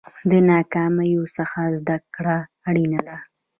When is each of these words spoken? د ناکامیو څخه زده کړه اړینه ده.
د 0.31 0.31
ناکامیو 0.51 1.23
څخه 1.37 1.59
زده 1.79 1.97
کړه 2.15 2.37
اړینه 2.69 2.99
ده. 3.07 3.17